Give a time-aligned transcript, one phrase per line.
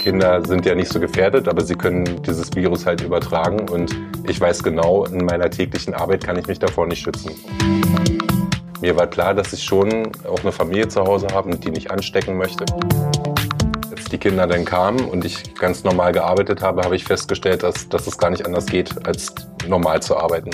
[0.00, 3.94] Kinder sind ja nicht so gefährdet, aber sie können dieses Virus halt übertragen und
[4.26, 7.32] ich weiß genau, in meiner täglichen Arbeit kann ich mich davor nicht schützen.
[8.80, 11.90] Mir war klar, dass ich schon auch eine Familie zu Hause habe und die nicht
[11.90, 12.64] anstecken möchte.
[13.90, 17.86] Als die Kinder dann kamen und ich ganz normal gearbeitet habe, habe ich festgestellt, dass,
[17.90, 19.34] dass es gar nicht anders geht, als
[19.68, 20.50] normal zu arbeiten.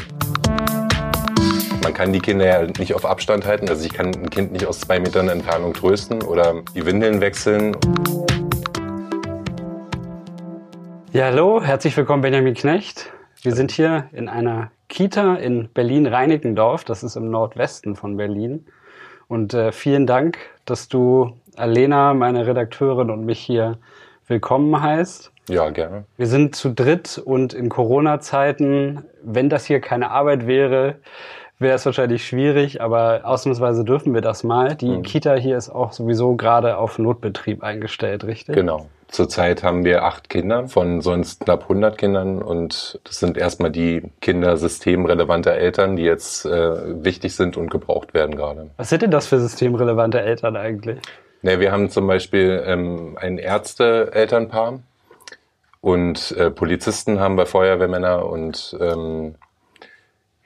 [1.84, 3.68] Man kann die Kinder ja nicht auf Abstand halten.
[3.68, 7.76] Also ich kann ein Kind nicht aus zwei Metern Entfernung trösten oder die Windeln wechseln.
[11.16, 13.10] Ja, hallo, herzlich willkommen Benjamin Knecht.
[13.40, 16.84] Wir sind hier in einer Kita in Berlin-Reinickendorf.
[16.84, 18.66] Das ist im Nordwesten von Berlin.
[19.26, 23.78] Und äh, vielen Dank, dass du Alena, meine Redakteurin und mich hier
[24.26, 25.32] willkommen heißt.
[25.48, 26.04] Ja, gerne.
[26.18, 30.96] Wir sind zu dritt und in Corona-Zeiten, wenn das hier keine Arbeit wäre,
[31.58, 34.74] wäre es wahrscheinlich schwierig, aber ausnahmsweise dürfen wir das mal.
[34.74, 35.02] Die mhm.
[35.02, 38.54] Kita hier ist auch sowieso gerade auf Notbetrieb eingestellt, richtig?
[38.54, 38.88] Genau.
[39.08, 44.02] Zurzeit haben wir acht Kinder von sonst knapp 100 Kindern und das sind erstmal die
[44.20, 48.70] Kinder systemrelevanter Eltern, die jetzt äh, wichtig sind und gebraucht werden gerade.
[48.76, 50.98] Was sind denn das für systemrelevante Eltern eigentlich?
[51.42, 54.80] Ne, wir haben zum Beispiel ähm, ein Ärzte-Elternpaar
[55.80, 59.36] und äh, Polizisten haben wir Feuerwehrmänner und ähm,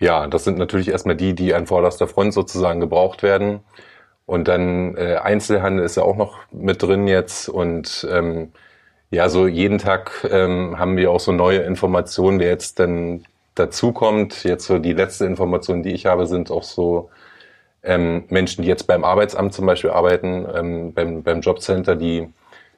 [0.00, 3.60] ja, das sind natürlich erstmal die, die an vorderster Front sozusagen gebraucht werden.
[4.26, 7.48] Und dann äh, Einzelhandel ist ja auch noch mit drin jetzt.
[7.48, 8.52] Und ähm,
[9.10, 13.24] ja, so jeden Tag ähm, haben wir auch so neue Informationen, die jetzt dann
[13.56, 14.44] dazukommt.
[14.44, 17.10] Jetzt so die letzte Information, die ich habe, sind auch so
[17.82, 22.28] ähm, Menschen, die jetzt beim Arbeitsamt zum Beispiel arbeiten, ähm, beim, beim Jobcenter, die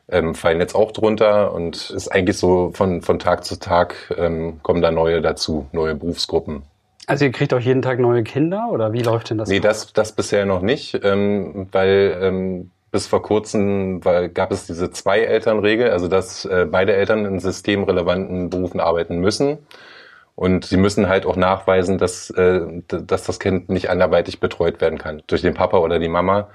[0.09, 4.61] ähm, fallen jetzt auch drunter und ist eigentlich so von, von Tag zu Tag ähm,
[4.63, 6.65] kommen da neue dazu, neue Berufsgruppen.
[7.07, 9.49] Also ihr kriegt auch jeden Tag neue Kinder oder wie läuft denn das?
[9.49, 14.67] Nee, das, das bisher noch nicht, ähm, weil ähm, bis vor kurzem weil, gab es
[14.67, 19.59] diese Zwei-Eltern-Regel, also dass äh, beide Eltern in systemrelevanten Berufen arbeiten müssen.
[20.35, 24.99] Und sie müssen halt auch nachweisen, dass, äh, dass das Kind nicht anderweitig betreut werden
[24.99, 26.49] kann durch den Papa oder die Mama.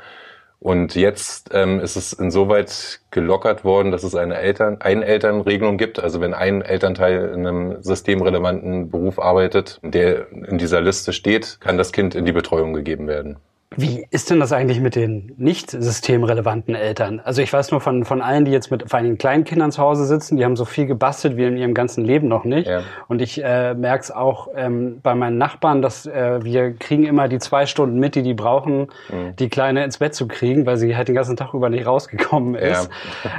[0.59, 6.00] Und jetzt ähm, ist es insoweit gelockert worden, dass es eine Eltern, Einelternregelung gibt.
[6.00, 11.78] Also wenn ein Elternteil in einem systemrelevanten Beruf arbeitet, der in dieser Liste steht, kann
[11.78, 13.38] das Kind in die Betreuung gegeben werden.
[13.75, 17.19] Wie ist denn das eigentlich mit den nicht systemrelevanten Eltern?
[17.19, 19.81] Also ich weiß nur von, von allen, die jetzt mit vor allem kleinen Kindern zu
[19.81, 22.67] Hause sitzen, die haben so viel gebastelt wie in ihrem ganzen Leben noch nicht.
[22.67, 22.83] Ja.
[23.09, 27.28] Und ich äh, merke es auch ähm, bei meinen Nachbarn, dass äh, wir kriegen immer
[27.28, 29.35] die zwei Stunden mit, die die brauchen, mhm.
[29.38, 32.55] die Kleine ins Bett zu kriegen, weil sie halt den ganzen Tag über nicht rausgekommen
[32.55, 32.89] ist.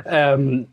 [0.05, 0.35] Ja.
[0.35, 0.69] ähm,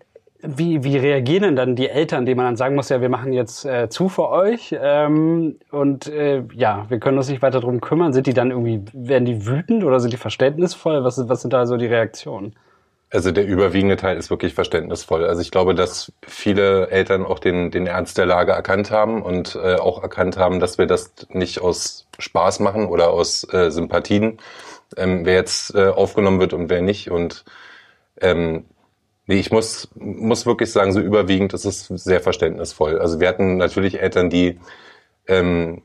[0.47, 3.33] wie, wie reagieren denn dann die Eltern, denen man dann sagen muss, ja, wir machen
[3.33, 7.81] jetzt äh, zu für euch ähm, und äh, ja, wir können uns nicht weiter drum
[7.81, 8.13] kümmern.
[8.13, 11.03] Sind die dann irgendwie, werden die wütend oder sind die verständnisvoll?
[11.03, 12.55] Was, was sind da so die Reaktionen?
[13.11, 15.25] Also der überwiegende Teil ist wirklich verständnisvoll.
[15.25, 19.55] Also ich glaube, dass viele Eltern auch den, den Ernst der Lage erkannt haben und
[19.55, 24.39] äh, auch erkannt haben, dass wir das nicht aus Spaß machen oder aus äh, Sympathien,
[24.97, 27.09] ähm, wer jetzt äh, aufgenommen wird und wer nicht.
[27.09, 27.45] Und
[28.21, 28.65] ähm,
[29.27, 32.99] Nee, ich muss, muss wirklich sagen, so überwiegend ist es sehr verständnisvoll.
[32.99, 34.59] Also wir hatten natürlich Eltern, die
[35.27, 35.81] ähm,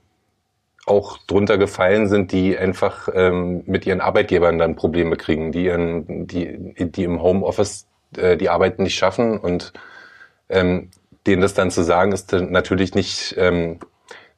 [0.87, 6.27] auch drunter gefallen sind, die einfach ähm, mit ihren Arbeitgebern dann Probleme kriegen, die, ihren,
[6.27, 7.87] die, die im Homeoffice
[8.17, 9.73] äh, die Arbeit nicht schaffen und
[10.49, 10.91] ähm,
[11.27, 13.79] denen das dann zu sagen, ist natürlich nicht, ähm,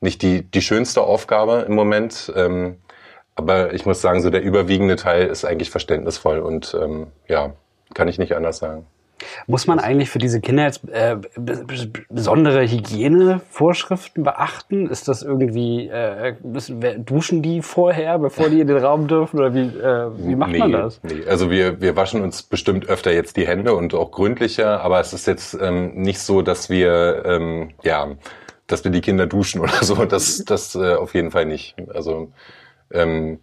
[0.00, 2.32] nicht die, die schönste Aufgabe im Moment.
[2.36, 2.76] Ähm,
[3.34, 7.54] aber ich muss sagen, so der überwiegende Teil ist eigentlich verständnisvoll und ähm, ja,
[7.94, 8.86] kann ich nicht anders sagen.
[9.46, 11.16] Muss man eigentlich für diese Kinder jetzt äh,
[12.08, 14.88] besondere Hygienevorschriften beachten?
[14.88, 19.38] Ist das irgendwie, äh, müssen, duschen die vorher, bevor die in den Raum dürfen?
[19.38, 21.00] Oder wie, äh, wie macht nee, man das?
[21.02, 21.24] Nee.
[21.28, 25.12] Also wir, wir waschen uns bestimmt öfter jetzt die Hände und auch gründlicher, aber es
[25.12, 28.08] ist jetzt ähm, nicht so, dass wir, ähm, ja,
[28.66, 30.04] dass wir die Kinder duschen oder so.
[30.04, 31.76] Das, das äh, auf jeden Fall nicht.
[31.92, 32.32] Also
[32.90, 33.38] ähm,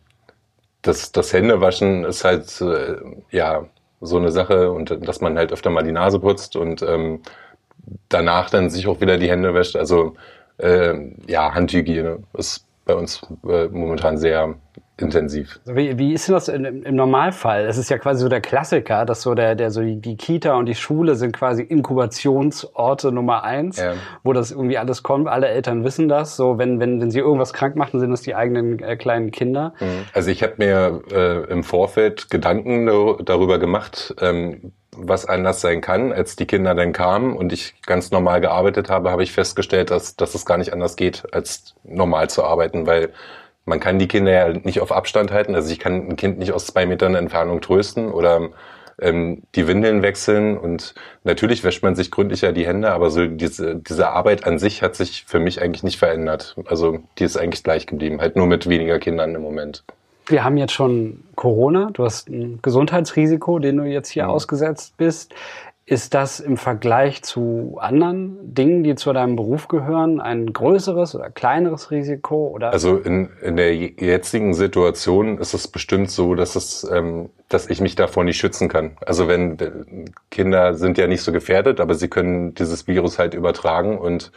[0.81, 2.95] das, das Händewaschen ist halt, äh,
[3.31, 3.65] ja,
[4.01, 7.21] so eine Sache und dass man halt öfter mal die Nase putzt und ähm,
[8.09, 9.75] danach dann sich auch wieder die Hände wäscht.
[9.75, 10.15] Also
[10.57, 10.93] äh,
[11.27, 14.55] ja, Handhygiene ist bei uns äh, momentan sehr
[14.97, 15.59] intensiv.
[15.65, 17.65] Wie, wie ist denn das im, im Normalfall?
[17.67, 20.55] Es ist ja quasi so der Klassiker, dass so der, der so die, die Kita
[20.55, 23.93] und die Schule sind quasi Inkubationsorte Nummer eins, ja.
[24.23, 25.27] wo das irgendwie alles kommt.
[25.27, 26.35] Alle Eltern wissen das.
[26.35, 29.73] So, wenn, wenn, wenn sie irgendwas krank machen, sind das die eigenen äh, kleinen Kinder.
[29.79, 30.05] Mhm.
[30.13, 32.87] Also ich habe mir äh, im Vorfeld Gedanken
[33.23, 36.11] darüber gemacht, ähm, was anders sein kann.
[36.11, 40.15] Als die Kinder dann kamen und ich ganz normal gearbeitet habe, habe ich festgestellt, dass,
[40.15, 43.13] dass es gar nicht anders geht, als normal zu arbeiten, weil
[43.65, 45.55] man kann die Kinder ja nicht auf Abstand halten.
[45.55, 48.49] Also ich kann ein Kind nicht aus zwei Metern Entfernung trösten oder
[48.99, 50.93] ähm, die Windeln wechseln und
[51.23, 54.95] natürlich wäscht man sich gründlicher die Hände, aber so diese, diese Arbeit an sich hat
[54.95, 56.55] sich für mich eigentlich nicht verändert.
[56.65, 59.83] Also die ist eigentlich gleich geblieben, halt nur mit weniger Kindern im Moment.
[60.29, 64.29] Wir haben jetzt schon Corona, du hast ein Gesundheitsrisiko, den du jetzt hier ja.
[64.29, 65.33] ausgesetzt bist.
[65.87, 71.31] Ist das im Vergleich zu anderen Dingen, die zu deinem Beruf gehören, ein größeres oder
[71.31, 72.49] kleineres Risiko?
[72.49, 72.71] Oder?
[72.71, 77.81] Also in, in der jetzigen Situation ist es bestimmt so, dass es, ähm, dass ich
[77.81, 78.91] mich davor nicht schützen kann.
[79.03, 79.57] Also wenn
[80.29, 84.31] Kinder sind ja nicht so gefährdet, aber sie können dieses Virus halt übertragen und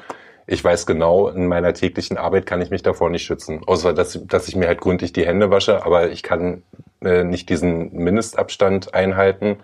[0.52, 3.62] ich weiß genau, in meiner täglichen Arbeit kann ich mich davor nicht schützen.
[3.66, 6.62] Außer dass, dass ich mir halt gründlich die Hände wasche, aber ich kann
[7.02, 9.56] äh, nicht diesen Mindestabstand einhalten.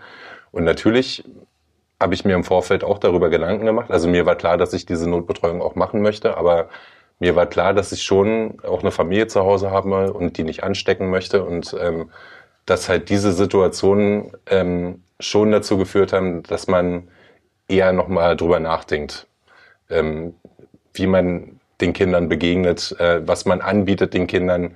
[0.51, 1.25] Und natürlich
[2.01, 3.91] habe ich mir im Vorfeld auch darüber Gedanken gemacht.
[3.91, 6.71] Also mir war klar, dass ich diese Notbetreuung auch machen möchte, aber
[7.19, 10.65] mir war klar, dass ich schon auch eine Familie zu Hause habe und die nicht
[10.65, 12.11] anstecken möchte und ähm,
[12.65, 17.09] dass halt diese Situationen ähm, schon dazu geführt haben, dass man
[17.69, 19.27] eher nochmal drüber nachdenkt,
[19.91, 20.35] ähm,
[20.99, 24.75] wie man den Kindern begegnet, äh, was man anbietet den Kindern,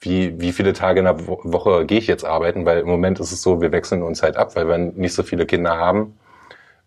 [0.00, 3.32] wie, wie viele Tage in der Woche gehe ich jetzt arbeiten, weil im Moment ist
[3.32, 6.18] es so, wir wechseln uns halt ab, weil wir nicht so viele Kinder haben.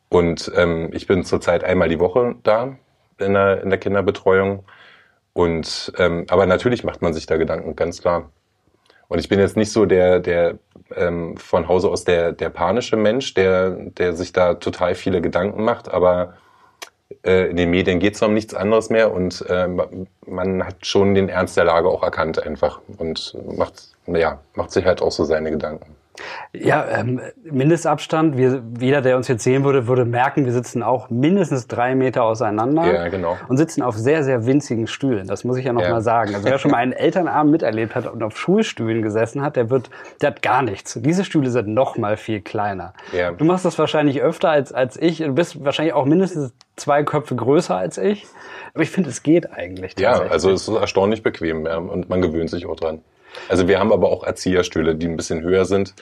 [0.09, 2.75] Und ähm, ich bin zurzeit einmal die Woche da
[3.19, 4.63] in der, in der Kinderbetreuung.
[5.33, 8.31] Und ähm, aber natürlich macht man sich da Gedanken, ganz klar.
[9.07, 10.57] Und ich bin jetzt nicht so der, der
[10.95, 15.63] ähm, von Hause aus der, der panische Mensch, der, der sich da total viele Gedanken
[15.63, 16.36] macht, aber
[17.24, 19.68] äh, in den Medien geht es um nichts anderes mehr und äh,
[20.25, 24.86] man hat schon den Ernst der Lage auch erkannt einfach und macht, ja, macht sich
[24.86, 25.95] halt auch so seine Gedanken.
[26.54, 28.38] Ja, ähm, Mindestabstand.
[28.38, 32.24] Wir, jeder, der uns jetzt sehen würde, würde merken, wir sitzen auch mindestens drei Meter
[32.24, 32.92] auseinander.
[32.92, 33.38] Ja, genau.
[33.48, 35.27] Und sitzen auf sehr, sehr winzigen Stühlen.
[35.27, 35.89] Das muss ich ja noch ja.
[35.89, 36.36] mal sagen.
[36.36, 39.89] Also wer schon mal einen Elternabend miterlebt hat und auf Schulstühlen gesessen hat, der wird,
[40.21, 41.00] der hat gar nichts.
[41.01, 42.94] Diese Stühle sind noch mal viel kleiner.
[43.12, 43.31] Ja.
[43.31, 45.18] Du machst das wahrscheinlich öfter als, als ich.
[45.18, 48.27] Du bist wahrscheinlich auch mindestens zwei Köpfe größer als ich.
[48.74, 49.98] Aber ich finde, es geht eigentlich.
[50.00, 53.01] Ja, also es ist erstaunlich bequem ja, und man gewöhnt sich auch dran.
[53.50, 55.94] Also wir haben aber auch Erzieherstühle, die ein bisschen höher sind.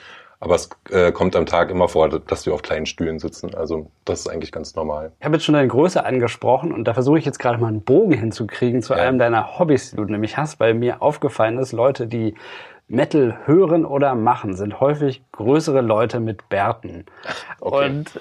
[0.42, 3.54] Aber es äh, kommt am Tag immer vor, dass wir auf kleinen Stühlen sitzen.
[3.54, 5.12] Also das ist eigentlich ganz normal.
[5.20, 7.82] Ich habe jetzt schon deine Größe angesprochen und da versuche ich jetzt gerade mal einen
[7.82, 9.02] Bogen hinzukriegen zu ja.
[9.02, 12.34] einem deiner Hobbys, die du nämlich hast, weil mir aufgefallen ist, Leute, die
[12.92, 17.06] Metal hören oder machen, sind häufig größere Leute mit Bärten.
[17.64, 17.90] Okay.
[17.90, 18.20] Und,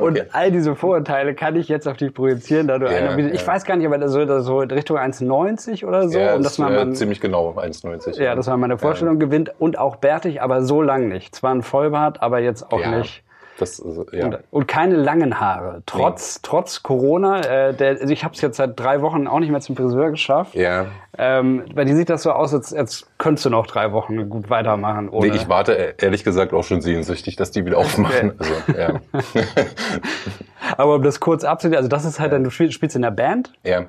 [0.00, 3.32] und all diese Vorurteile kann ich jetzt auf dich projizieren, da du ja, einer bist.
[3.32, 3.46] Ich ja.
[3.46, 6.18] weiß gar nicht, aber so, so Richtung 1,90 oder so.
[6.18, 8.20] Ja, und dass man, man ziemlich genau 1,90.
[8.20, 11.36] Ja, dass man meine Vorstellung gewinnt und auch bärtig, aber so lang nicht.
[11.36, 13.22] Zwar ein Vollbart, aber jetzt auch nicht
[13.60, 14.26] das, ja.
[14.26, 15.82] und, und, keine langen Haare.
[15.86, 16.40] Trotz, nee.
[16.42, 17.40] trotz Corona.
[17.40, 20.10] Äh, der, also ich habe es jetzt seit drei Wochen auch nicht mehr zum Friseur
[20.10, 20.54] geschafft.
[20.54, 20.86] Ja.
[21.18, 24.50] Ähm, bei dir sieht das so aus, als, als könntest du noch drei Wochen gut
[24.50, 25.08] weitermachen.
[25.08, 28.32] Ohne nee, ich warte äh, ehrlich gesagt auch schon sehnsüchtig, dass die wieder aufmachen.
[28.38, 29.00] Also, ja.
[30.76, 33.52] Aber um das kurz abzunehmen, also das ist halt, dann, du spielst in der Band.
[33.64, 33.86] Ja.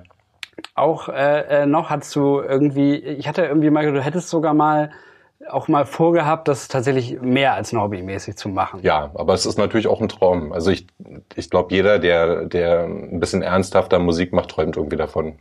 [0.76, 4.92] Auch äh, äh, noch hast du irgendwie, ich hatte irgendwie mal, du hättest sogar mal
[5.50, 8.82] auch mal vorgehabt, das tatsächlich mehr als hobbymäßig zu machen.
[8.84, 10.52] Ja, aber es ist natürlich auch ein Traum.
[10.52, 10.88] Also ich,
[11.36, 15.36] ich glaube, jeder, der, der ein bisschen ernsthafter Musik macht, träumt irgendwie davon,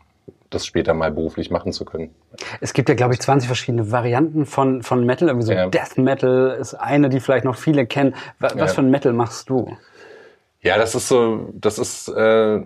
[0.51, 2.15] das später mal beruflich machen zu können.
[2.61, 5.29] Es gibt ja, glaube ich, 20 verschiedene Varianten von, von Metal.
[5.29, 5.69] Irgendwie so ja.
[5.69, 8.15] Death Metal ist eine, die vielleicht noch viele kennen.
[8.39, 8.67] Was ja.
[8.67, 9.77] für ein Metal machst du?
[10.63, 12.61] Ja, das ist so, das ist äh,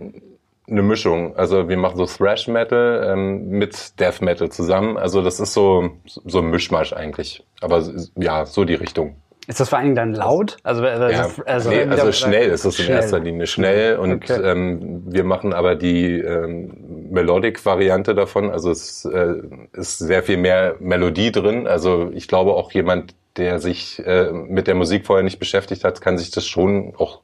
[0.68, 1.36] eine Mischung.
[1.36, 4.96] Also wir machen so Thrash Metal ähm, mit Death Metal zusammen.
[4.96, 7.44] Also das ist so so ein Mischmasch eigentlich.
[7.60, 7.82] Aber
[8.16, 9.16] ja, so die Richtung.
[9.46, 10.56] Ist das vor allen Dingen dann laut?
[10.62, 14.40] Also, also, ja, also, nee, also schnell ist es in erster Linie schnell und okay.
[14.42, 18.50] ähm, wir machen aber die ähm, Melodic-Variante davon.
[18.50, 19.34] Also es äh,
[19.72, 21.66] ist sehr viel mehr Melodie drin.
[21.66, 26.00] Also ich glaube auch jemand, der sich äh, mit der Musik vorher nicht beschäftigt hat,
[26.00, 27.20] kann sich das schon auch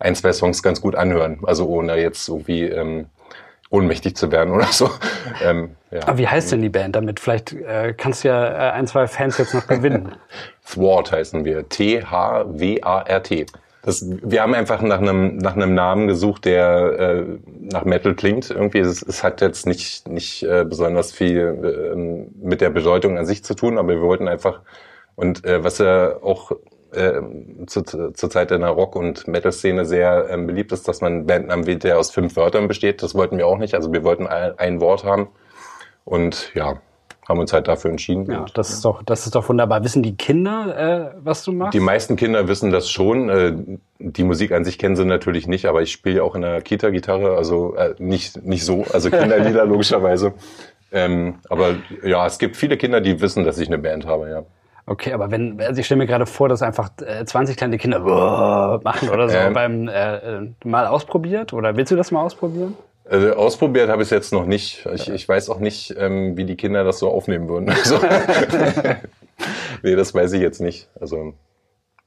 [0.00, 1.40] ein, zwei Songs ganz gut anhören.
[1.44, 3.06] Also ohne jetzt irgendwie ähm,
[3.70, 4.90] ohnmächtig zu werden oder so.
[5.42, 6.00] Ähm, ja.
[6.06, 7.20] Aber wie heißt denn die Band damit?
[7.20, 10.12] Vielleicht äh, kannst du ja äh, ein, zwei Fans jetzt noch gewinnen.
[10.66, 11.68] Thwart heißen wir.
[11.68, 13.46] T-H-W-A-R-T.
[13.82, 17.24] Das, wir haben einfach nach einem, nach einem Namen gesucht, der äh,
[17.60, 18.50] nach Metal klingt.
[18.50, 21.96] Irgendwie, es, es hat jetzt nicht, nicht äh, besonders viel äh,
[22.44, 24.60] mit der Bedeutung an sich zu tun, aber wir wollten einfach,
[25.14, 26.52] und äh, was ja auch
[26.92, 27.20] äh,
[27.66, 31.66] zu, zur Zeit in der Rock- und Metal-Szene sehr ähm, beliebt ist, dass man Bandnamen
[31.66, 33.02] wählt, der aus fünf Wörtern besteht.
[33.02, 33.74] Das wollten wir auch nicht.
[33.74, 35.28] Also wir wollten ein, ein Wort haben.
[36.04, 36.80] Und ja,
[37.30, 38.30] haben uns halt dafür entschieden.
[38.30, 39.84] Ja, das ist doch, das ist doch wunderbar.
[39.84, 41.74] Wissen die Kinder, äh, was du machst?
[41.74, 43.28] Die meisten Kinder wissen das schon.
[43.28, 43.52] Äh,
[43.98, 46.60] die Musik an sich kennen sie natürlich nicht, aber ich spiele ja auch in der
[46.60, 50.34] Kita Gitarre, also äh, nicht nicht so, also Kinderlieder logischerweise.
[50.92, 54.42] Ähm, aber ja, es gibt viele Kinder, die wissen, dass ich eine Band habe, ja.
[54.90, 58.00] Okay, aber wenn, also ich stelle mir gerade vor, dass einfach äh, 20 kleine Kinder
[58.82, 62.76] machen oder so ähm, beim äh, äh, mal ausprobiert oder willst du das mal ausprobieren?
[63.08, 64.84] Also ausprobiert habe ich es jetzt noch nicht.
[64.92, 67.70] Ich, ich weiß auch nicht, ähm, wie die Kinder das so aufnehmen würden.
[67.78, 68.00] Also,
[69.84, 70.88] nee, das weiß ich jetzt nicht.
[71.00, 71.34] Also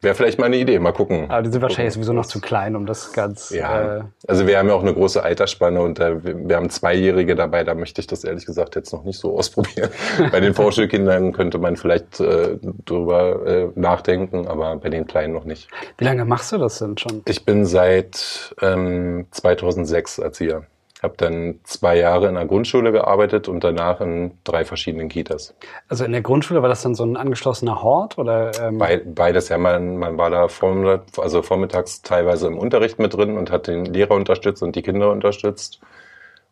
[0.03, 1.31] Wäre vielleicht mal eine Idee, mal gucken.
[1.31, 3.51] Aber die sind wahrscheinlich sowieso noch zu klein, um das ganz.
[3.51, 3.99] Ja.
[3.99, 7.63] Äh also wir haben ja auch eine große Altersspanne und äh, wir haben Zweijährige dabei,
[7.63, 9.89] da möchte ich das ehrlich gesagt jetzt noch nicht so ausprobieren.
[10.29, 15.45] bei den Vorschulkindern könnte man vielleicht äh, drüber äh, nachdenken, aber bei den Kleinen noch
[15.45, 15.69] nicht.
[15.97, 17.21] Wie lange machst du das denn schon?
[17.25, 20.67] Ich bin seit ähm, 2006 Erzieher
[21.03, 25.53] habe dann zwei Jahre in der Grundschule gearbeitet und danach in drei verschiedenen Kitas.
[25.89, 28.51] Also in der Grundschule war das dann so ein angeschlossener Hort oder?
[28.59, 28.81] Ähm
[29.13, 33.51] beides ja, man, man war da vormittags, also vormittags teilweise im Unterricht mit drin und
[33.51, 35.81] hat den Lehrer unterstützt und die Kinder unterstützt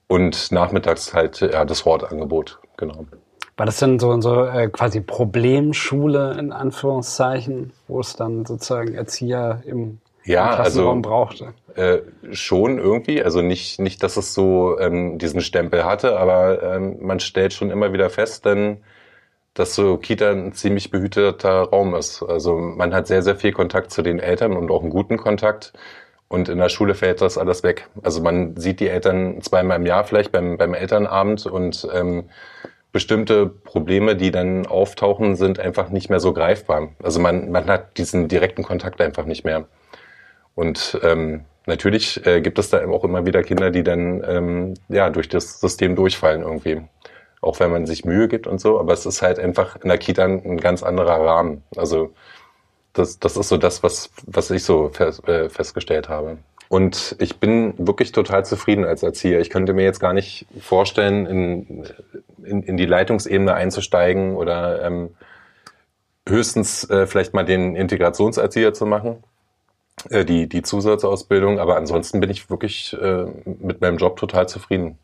[0.07, 3.05] und nachmittags halt ja, das Hortangebot, genau.
[3.55, 9.61] War das denn so, so äh, quasi Problemschule in Anführungszeichen, wo es dann sozusagen Erzieher
[9.65, 9.99] im
[10.31, 11.53] ja, also brauchte.
[11.75, 11.99] Äh,
[12.31, 17.19] schon irgendwie, also nicht nicht, dass es so ähm, diesen Stempel hatte, aber ähm, man
[17.19, 18.83] stellt schon immer wieder fest, denn
[19.53, 22.23] dass so Kita ein ziemlich behüteter Raum ist.
[22.23, 25.73] Also man hat sehr sehr viel Kontakt zu den Eltern und auch einen guten Kontakt.
[26.27, 27.89] Und in der Schule fällt das alles weg.
[28.03, 32.29] Also man sieht die Eltern zweimal im Jahr vielleicht beim, beim Elternabend und ähm,
[32.93, 36.89] bestimmte Probleme, die dann auftauchen, sind einfach nicht mehr so greifbar.
[37.03, 39.65] Also man, man hat diesen direkten Kontakt einfach nicht mehr.
[40.55, 45.09] Und ähm, natürlich äh, gibt es da auch immer wieder Kinder, die dann ähm, ja
[45.09, 46.81] durch das System durchfallen irgendwie.
[47.41, 49.97] Auch wenn man sich Mühe gibt und so, aber es ist halt einfach in der
[49.97, 51.63] Kita ein ganz anderer Rahmen.
[51.75, 52.13] Also
[52.93, 56.37] das, das ist so das, was, was ich so fest, äh, festgestellt habe.
[56.71, 59.41] Und ich bin wirklich total zufrieden als Erzieher.
[59.41, 61.85] Ich könnte mir jetzt gar nicht vorstellen, in,
[62.43, 65.09] in, in die Leitungsebene einzusteigen oder ähm,
[66.27, 69.21] höchstens äh, vielleicht mal den Integrationserzieher zu machen.
[70.09, 74.97] Äh, die, die Zusatzausbildung, aber ansonsten bin ich wirklich äh, mit meinem Job total zufrieden.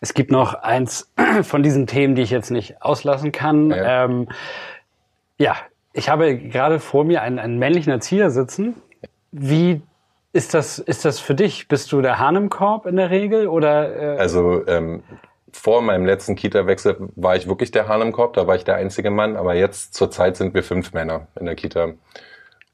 [0.00, 3.70] Es gibt noch eins von diesen Themen, die ich jetzt nicht auslassen kann.
[3.70, 4.28] Ja, ähm,
[5.38, 5.56] ja
[5.92, 8.74] ich habe gerade vor mir einen, einen männlichen Erzieher sitzen.
[9.32, 9.82] Wie
[10.32, 11.68] ist das, ist das für dich?
[11.68, 14.16] Bist du der Hahn im Korb in der Regel oder?
[14.16, 15.02] Äh also ähm,
[15.52, 18.76] vor meinem letzten Kita-Wechsel war ich wirklich der Hahn im Korb, da war ich der
[18.76, 21.94] einzige Mann, aber jetzt zurzeit sind wir fünf Männer in der Kita.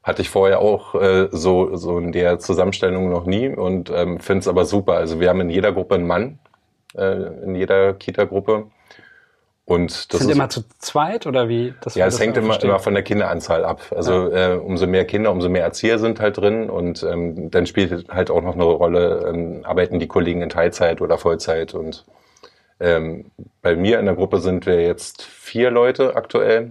[0.06, 4.40] Hatte ich vorher auch äh, so, so in der Zusammenstellung noch nie und ähm, finde
[4.40, 4.92] es aber super.
[4.92, 6.38] Also wir haben in jeder Gruppe einen Mann,
[6.94, 8.68] äh, in jeder Kita-Gruppe.
[9.64, 11.74] Und das sind ist, immer zu zweit oder wie?
[11.80, 13.82] Das ja, es hängt immer, immer von der Kinderanzahl ab.
[13.90, 14.52] Also ja.
[14.52, 18.30] äh, umso mehr Kinder, umso mehr Erzieher sind halt drin und ähm, dann spielt halt
[18.30, 22.04] auch noch eine Rolle, ähm, arbeiten die Kollegen in Teilzeit oder Vollzeit und
[22.78, 26.70] ähm, bei mir in der Gruppe sind wir jetzt vier Leute aktuell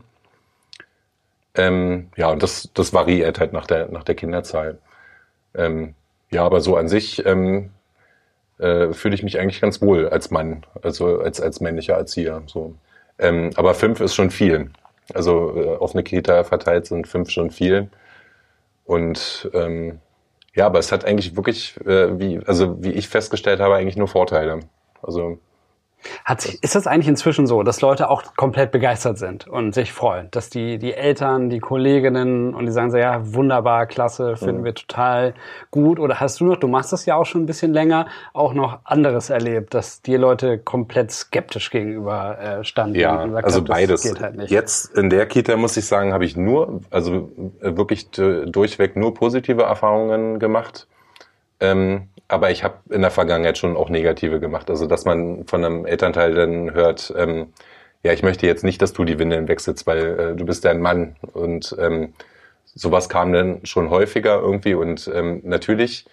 [1.56, 4.80] ähm, ja, und das, das variiert halt nach der, nach der Kinderzahl.
[5.56, 5.96] Ähm,
[6.32, 7.72] ja, aber so an sich ähm,
[8.60, 12.44] äh, fühle ich mich eigentlich ganz wohl als Mann, also als, als männlicher Erzieher.
[12.48, 12.76] So.
[13.20, 14.72] Ähm, aber fünf ist schon viel.
[15.14, 17.90] Also äh, auf eine Kita verteilt sind fünf schon viel.
[18.86, 20.00] Und ähm,
[20.56, 24.08] ja, aber es hat eigentlich wirklich, äh, wie, also wie ich festgestellt habe, eigentlich nur
[24.08, 24.62] Vorteile.
[25.02, 25.40] Also
[26.24, 29.92] hat sich, ist das eigentlich inzwischen so, dass Leute auch komplett begeistert sind und sich
[29.92, 34.62] freuen, dass die, die Eltern, die Kolleginnen und die sagen so, ja, wunderbar, klasse, finden
[34.62, 34.66] mhm.
[34.66, 35.34] wir total
[35.72, 36.00] gut.
[36.00, 38.80] Oder hast du noch, du machst das ja auch schon ein bisschen länger, auch noch
[38.84, 42.96] anderes erlebt, dass dir Leute komplett skeptisch gegenüber äh, standen?
[42.96, 44.06] Ja, also haben, beides.
[44.20, 47.30] Halt Jetzt in der Kita muss ich sagen, habe ich nur, also
[47.62, 50.88] äh, wirklich durchweg nur positive Erfahrungen gemacht.
[51.66, 54.70] Ähm, aber ich habe in der Vergangenheit schon auch negative gemacht.
[54.70, 57.54] Also dass man von einem Elternteil dann hört, ähm,
[58.04, 60.80] ja, ich möchte jetzt nicht, dass du die Windeln wechselst, weil äh, du bist dein
[60.82, 61.16] Mann.
[61.34, 62.14] Und ähm,
[62.66, 64.76] sowas kam dann schon häufiger irgendwie.
[64.76, 66.06] Und ähm, natürlich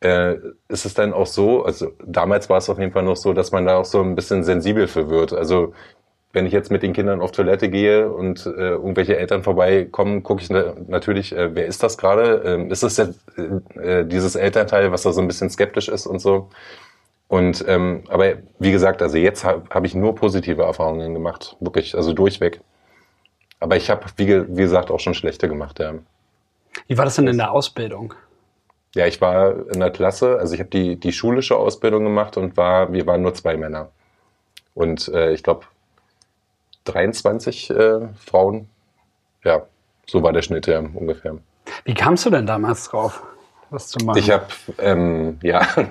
[0.00, 0.36] äh,
[0.68, 3.52] ist es dann auch so, also damals war es auf jeden Fall noch so, dass
[3.52, 5.32] man da auch so ein bisschen sensibel für wird.
[5.32, 5.74] Also
[6.32, 10.42] wenn ich jetzt mit den Kindern auf Toilette gehe und äh, irgendwelche Eltern vorbeikommen, gucke
[10.42, 12.42] ich na natürlich, äh, wer ist das gerade?
[12.44, 13.18] Ähm, ist es jetzt
[13.76, 16.48] äh, dieses Elternteil, was da so ein bisschen skeptisch ist und so?
[17.26, 21.96] Und ähm, aber wie gesagt, also jetzt habe hab ich nur positive Erfahrungen gemacht, wirklich,
[21.96, 22.60] also durchweg.
[23.58, 25.94] Aber ich habe, wie, wie gesagt, auch schon schlechte gemacht, ja.
[26.86, 28.14] Wie war das denn in der Ausbildung?
[28.94, 32.56] Ja, ich war in der Klasse, also ich habe die, die schulische Ausbildung gemacht und
[32.56, 33.90] war, wir waren nur zwei Männer.
[34.74, 35.66] Und äh, ich glaube,
[36.84, 38.68] 23 äh, Frauen.
[39.44, 39.62] Ja,
[40.06, 41.36] so war der Schnitt ja ungefähr.
[41.84, 43.22] Wie kamst du denn damals drauf,
[43.70, 44.18] was zu machen?
[44.18, 44.46] Ich habe,
[44.78, 45.66] ähm, ja,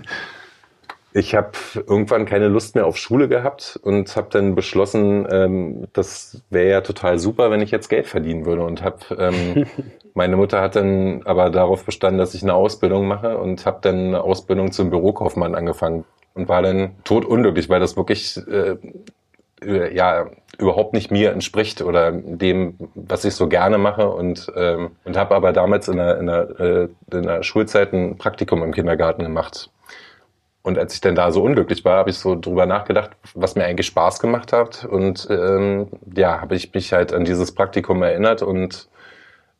[1.11, 6.43] Ich habe irgendwann keine Lust mehr auf Schule gehabt und habe dann beschlossen, ähm, das
[6.51, 8.63] wäre ja total super, wenn ich jetzt Geld verdienen würde.
[8.63, 9.65] Und habe ähm,
[10.13, 13.95] meine Mutter hat dann aber darauf bestanden, dass ich eine Ausbildung mache und habe dann
[13.95, 16.05] eine Ausbildung zum Bürokaufmann angefangen
[16.35, 18.77] und war dann totunglücklich, weil das wirklich äh,
[19.63, 25.17] ja überhaupt nicht mir entspricht oder dem, was ich so gerne mache und ähm, und
[25.17, 29.23] habe aber damals in der, in, der, äh, in der Schulzeit ein Praktikum im Kindergarten
[29.23, 29.69] gemacht.
[30.61, 33.63] Und als ich dann da so unglücklich war, habe ich so drüber nachgedacht, was mir
[33.63, 38.41] eigentlich Spaß gemacht hat und ähm, ja, habe ich mich halt an dieses Praktikum erinnert
[38.41, 38.89] und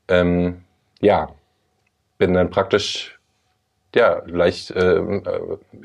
[0.09, 0.63] ähm,
[0.99, 1.29] ja,
[2.17, 3.17] bin dann praktisch
[3.95, 5.01] ja leicht äh,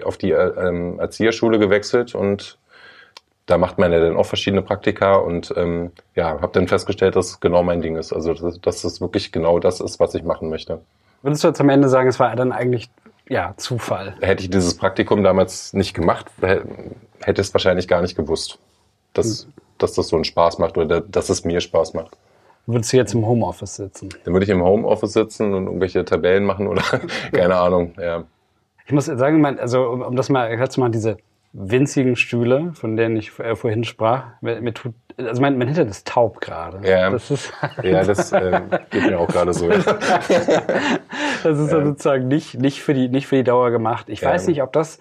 [0.03, 2.59] auf die äh, Erzieherschule gewechselt und
[3.47, 7.31] da macht man ja dann auch verschiedene Praktika und ähm, ja, habe dann festgestellt, dass
[7.31, 8.13] es genau mein Ding ist.
[8.13, 10.81] Also dass, dass es wirklich genau das ist, was ich machen möchte.
[11.23, 12.91] Würdest du jetzt am Ende sagen, es war dann eigentlich
[13.29, 14.15] ja Zufall?
[14.21, 18.59] Hätte ich dieses Praktikum damals nicht gemacht, hätte es wahrscheinlich gar nicht gewusst,
[19.13, 19.53] dass, hm.
[19.79, 22.17] dass das so einen Spaß macht oder dass es mir Spaß macht.
[22.67, 24.09] Würdest du jetzt im Homeoffice sitzen?
[24.25, 26.83] Dann würde ich im Homeoffice sitzen und irgendwelche Tabellen machen oder
[27.33, 28.25] keine Ahnung, ja.
[28.87, 31.17] Ich muss sagen, also um das mal klar zu machen, diese
[31.55, 34.25] winzigen Stühle, von denen ich äh, vorhin sprach.
[34.41, 36.87] Mir, mir tut, also mein, mein Hintern ist taub gerade.
[36.87, 39.69] Ja, das, ist halt ja, das äh, geht mir auch gerade so.
[39.69, 39.89] das
[40.29, 41.85] ist ja.
[41.85, 44.09] sozusagen nicht, nicht, für die, nicht für die Dauer gemacht.
[44.09, 44.31] Ich ja.
[44.31, 44.99] weiß nicht, ob das